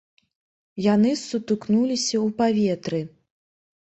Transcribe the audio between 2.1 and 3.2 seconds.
ў паветры.